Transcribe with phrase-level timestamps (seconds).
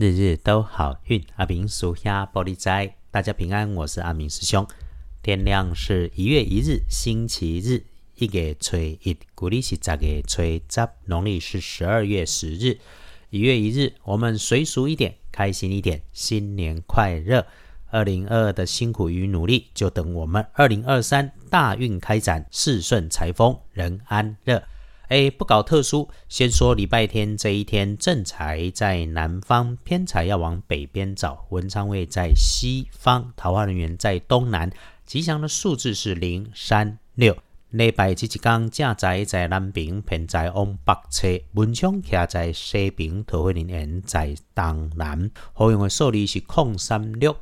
[0.00, 1.20] 日日都好运。
[1.34, 4.64] 阿明属下玻璃斋，大家平安，我是阿明师兄。
[5.24, 7.82] 天亮是一月一日，星期日，
[8.14, 12.78] 一月初一，古历是十月初十，农历是十二月十日。
[13.30, 17.44] 一月一日，我们随俗一点，开心一点，新年快乐！
[17.90, 24.62] 二零二二的辛苦与努力，就等我们二零二三大运开展，事顺财丰，人安乐。
[25.08, 34.70] 哎，不搞特殊，先说礼拜天这一天，正财在南方，偏财要往北边找，文昌位在西方，桃花人员在东南，
[35.06, 37.34] 吉祥的数字是零、三、六。
[37.70, 47.34] 礼拜这一天，正财在南边，偏财往北侧，文昌徛在西边，桃花人员在东南，好用的数字是空、三、六。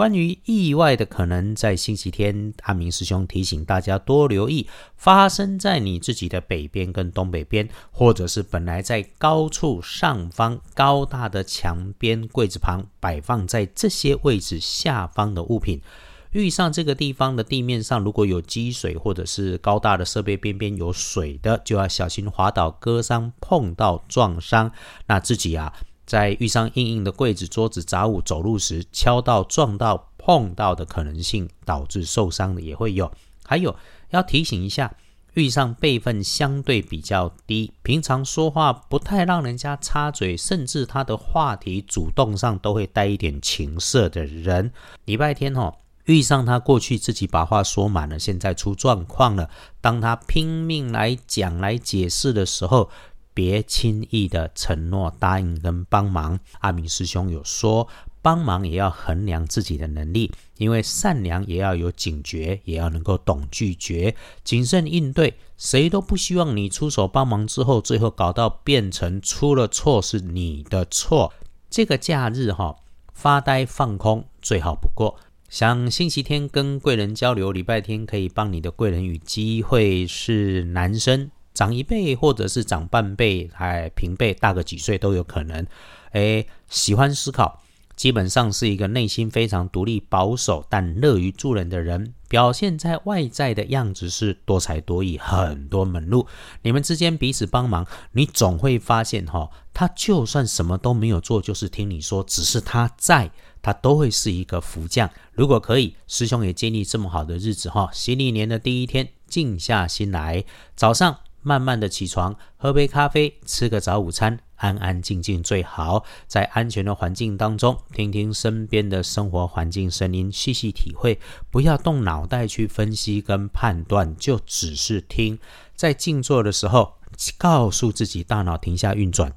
[0.00, 15.82] 关于意外的可能，在星期天，阿明师兄提醒大家多留意发生在你自己的北边跟东北边，或者是本来在高处上方高大的墙边柜子旁摆放在这些位置下方的物品，
[16.30, 24.72] 遇上这个地方的地面上如果有积水，或者是高大的设备边边有水的，就要小心滑倒、割伤、碰到撞伤，
[25.08, 25.74] 那自己啊。
[26.10, 33.12] 在遇上硬硬的柜子、桌子、杂物，走路时敲到、撞到、碰到的可能性，导致受伤的也会有。
[33.44, 33.76] 还有
[34.08, 34.92] 要提醒一下，
[35.34, 44.72] 遇上辈分相对比较低，平常说话不太让人家插嘴，甚至他的话题主动上都会带一点情色的人，
[45.04, 49.48] 礼拜天哦，遇上他过去自己把话说满了，现在出状况了，
[49.80, 52.90] 当他拼命来讲来解释的时候。
[53.32, 56.38] 别轻易的承诺、答应跟帮忙。
[56.60, 57.88] 阿明师兄有说，
[58.22, 64.14] 帮忙也要衡量自己的能力，因为善良也要有警觉，也要能够懂拒绝、
[64.44, 65.34] 谨慎应对。
[65.56, 71.32] 谁都不希望你出手帮忙之后，最后搞到变成出了错是你的错。
[71.68, 72.76] 这个假日哈，
[73.12, 75.18] 发呆放空最好不过。
[75.48, 81.30] 想星期天跟贵人交流，礼拜天可以帮你的贵人与机会是男生。
[81.60, 85.66] 长一倍或者是长半倍，还平辈大个几岁都有可能。
[86.12, 87.60] 诶，喜欢思考，
[87.94, 92.14] 基本上是一个内心非常独立、保守但乐于助人的人。
[92.30, 96.26] 表现在外在的样子是多才多艺，很多门路。
[96.62, 105.10] 你们之间彼此帮忙，你总会发现哈，他就算什么都没有做，就是听你说，只是他在，他都会是一个福将。
[105.34, 110.42] 如果可以，师兄也建议这么好的日子哈，新历年的第一天，静下心来，
[110.74, 111.18] 早上。
[111.42, 116.04] 慢慢的起床，喝杯咖啡，吃个早午餐，安安静静最好。
[116.26, 121.18] 在安全的环境当中，听听身边的生活环境声音，细细体会，
[121.50, 125.38] 不要动脑袋去分析跟判断，就只是听。
[125.74, 126.94] 在静坐的时候，
[127.38, 129.32] 告诉自己大脑停下运转，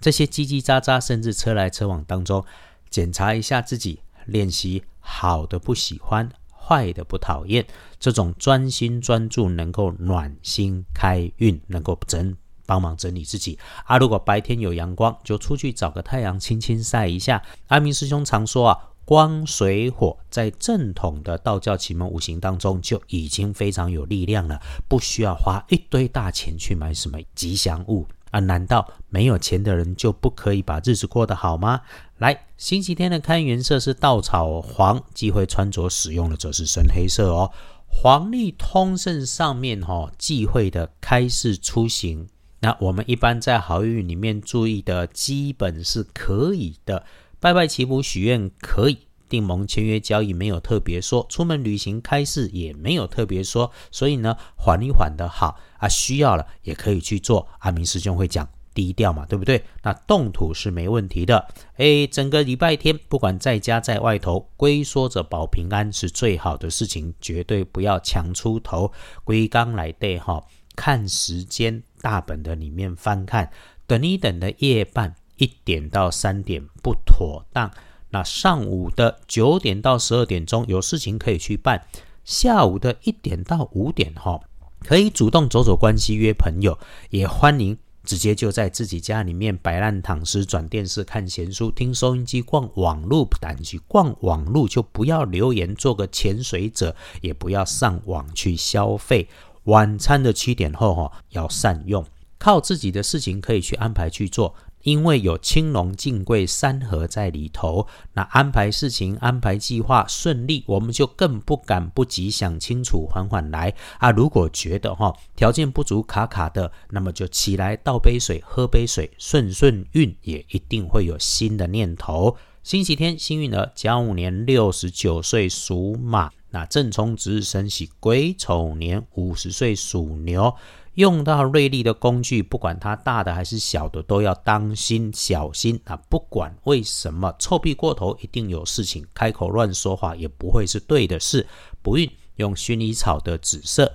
[0.00, 2.44] 这些叽叽喳喳，甚至车来车往当中，
[2.88, 6.30] 检查一下自己，练习好的不喜欢。
[6.70, 7.66] 坏的不讨厌，
[7.98, 12.32] 这种专心专注能够暖心开运，能够整
[12.64, 13.98] 帮忙整理自己啊。
[13.98, 17.42] 如果白天有阳光，就出去找个太阳，轻轻晒一下。
[17.66, 28.06] 阿明师兄常说啊，光水火在正统的道教奇门五行当中就已经非常有力量了，不需要花一堆大钱去买什么吉祥物。
[28.30, 31.80] 啊，难道没有钱的人就不可以把日子过得好吗？
[32.18, 37.50] 来，星期天的开元色是稻草黄，忌讳穿着使用的则是深黑色哦。
[37.86, 42.28] 黄历通胜上面哈忌讳的开市出行，
[42.60, 47.04] 那我们一般在好运里面注意的基本是可以的，
[47.40, 48.98] 拜拜祈福许愿可以。
[49.30, 57.46] 订盟签约交易没有特别说，出门旅行开市也没有特别说，所以呢，缓一缓的好啊，需要了也可以去做。
[57.60, 59.62] 阿明师兄会讲低调嘛，对不对？
[59.82, 61.46] 那动土是没问题的。
[61.76, 68.92] 哎，整个礼拜天，不管在家在外头，龟缩着保平安是最好的事情，绝对不要强出头。
[69.22, 73.50] 龟刚来对哈，看时间大本的里面翻看，
[73.86, 77.70] 等一等的夜半一点到三点不妥当。
[78.10, 81.86] 那上午的九点到十二点钟有事情可以去办，
[82.24, 84.40] 下午的一点到五点哈，
[84.84, 86.78] 可以主动走走关系约朋友，
[87.10, 99.28] 也欢迎直接就在自己家里面摆烂躺尸、转电视、看闲书、听收音机、逛网络，但去逛网络就不要留言，做个潜水者，也不要上网去消费。
[99.64, 102.04] 晚餐的七点后哈，要善用，
[102.38, 104.54] 靠自己的事情可以去安排去做。
[104.82, 114.10] 因为有青龙进贵三合在里头，那安排事情、安排计划顺利，我们就更不敢不急，想清楚，缓缓来啊！
[114.10, 122.36] 如果觉得哈条件不足、卡卡的，那么就起来倒杯水，喝杯水，顺顺运，也一定会有新的念头。
[122.62, 130.54] 星期天幸运儿甲午年六十九岁属马，那正冲值日生喜癸丑年五十岁属牛。
[131.00, 135.96] 用到锐利的工具，不管它大的还是小的，都要当心小心啊！
[136.10, 139.06] 不管为什么臭屁过头，一定有事情。
[139.14, 141.46] 开口乱说话也不会是对的事。
[141.80, 143.90] 不孕用薰衣草的紫色。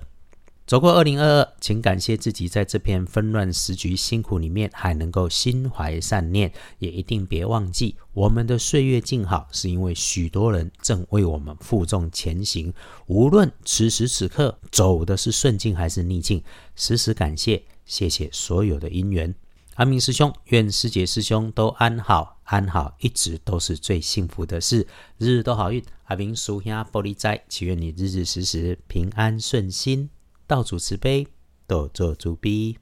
[0.66, 12.74] 走过二零二二，请感谢自己在这片纷乱时局辛苦里面还能够心怀善念，也一定别忘记，我们的岁月静好，是因为许多人正为我们负重前行。
[13.06, 16.42] 无论此时此刻走的是顺境还是逆境，
[16.74, 19.32] 时时感谢，谢谢所有的因缘。
[19.76, 24.84] 阿明师兄，愿师姐师兄都安好，安好一直都是最幸福的事，
[25.18, 25.80] 日日都好运。
[26.06, 30.10] 阿明叔兄玻璃斋，祈愿你日日时时平安顺心。
[30.48, 31.26] 道祖慈悲，
[31.66, 32.78] 斗做主逼。